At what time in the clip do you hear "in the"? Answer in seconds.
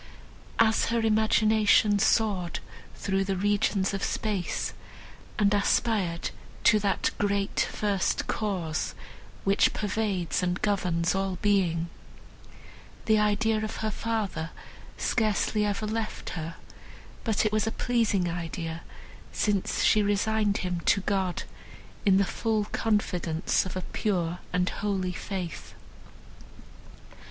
22.07-22.25